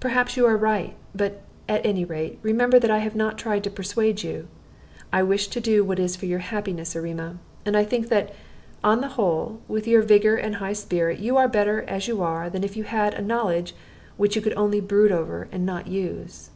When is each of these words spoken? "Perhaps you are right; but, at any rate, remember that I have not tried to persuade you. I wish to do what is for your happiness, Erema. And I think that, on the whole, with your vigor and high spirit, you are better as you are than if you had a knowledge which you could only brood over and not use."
"Perhaps 0.00 0.36
you 0.36 0.44
are 0.46 0.56
right; 0.56 0.96
but, 1.14 1.42
at 1.68 1.86
any 1.86 2.04
rate, 2.04 2.40
remember 2.42 2.80
that 2.80 2.90
I 2.90 2.98
have 2.98 3.14
not 3.14 3.38
tried 3.38 3.62
to 3.62 3.70
persuade 3.70 4.24
you. 4.24 4.48
I 5.12 5.22
wish 5.22 5.46
to 5.50 5.60
do 5.60 5.84
what 5.84 6.00
is 6.00 6.16
for 6.16 6.26
your 6.26 6.40
happiness, 6.40 6.96
Erema. 6.96 7.36
And 7.64 7.76
I 7.76 7.84
think 7.84 8.08
that, 8.08 8.34
on 8.82 9.00
the 9.00 9.10
whole, 9.14 9.60
with 9.68 9.86
your 9.86 10.02
vigor 10.02 10.34
and 10.34 10.56
high 10.56 10.72
spirit, 10.72 11.20
you 11.20 11.36
are 11.36 11.46
better 11.46 11.82
as 11.82 12.08
you 12.08 12.20
are 12.20 12.50
than 12.50 12.64
if 12.64 12.76
you 12.76 12.82
had 12.82 13.14
a 13.14 13.22
knowledge 13.22 13.76
which 14.16 14.34
you 14.34 14.42
could 14.42 14.56
only 14.56 14.80
brood 14.80 15.12
over 15.12 15.46
and 15.52 15.64
not 15.64 15.86
use." 15.86 16.50